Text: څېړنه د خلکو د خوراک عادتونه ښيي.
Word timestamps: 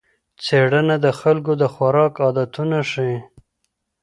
څېړنه 0.43 0.95
د 1.05 1.07
خلکو 1.19 1.51
د 1.61 1.63
خوراک 1.73 2.13
عادتونه 2.25 2.77
ښيي. 2.89 3.17